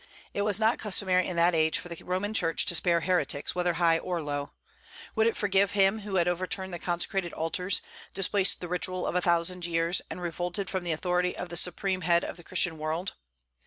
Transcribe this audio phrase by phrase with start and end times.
[0.33, 3.73] It was not customary in that age for the Roman Church to spare heretics, whether
[3.75, 4.49] high or low.
[5.13, 7.83] Would it forgive him who had overturned the consecrated altars,
[8.15, 12.01] displaced the ritual of a thousand years, and revolted from the authority of the supreme
[12.01, 13.13] head of the Christian world?